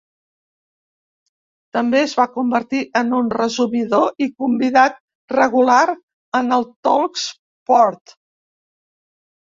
També 1.77 1.99
es 2.05 2.15
va 2.19 2.25
convertir 2.37 2.79
en 3.01 3.13
un 3.17 3.29
resumidor 3.35 4.25
i 4.27 4.29
convidat 4.45 4.97
regular 5.41 5.79
en 6.41 6.51
el 6.59 6.67
Talksport. 6.89 8.17